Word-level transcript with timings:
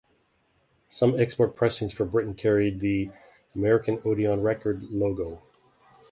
Some 0.89 1.19
export 1.19 1.55
pressings 1.55 1.93
for 1.93 2.05
Britain 2.07 2.33
carried 2.33 2.79
the 2.79 3.11
"American 3.53 4.01
Odeon 4.03 4.41
Record" 4.41 4.81
logo. 4.89 5.43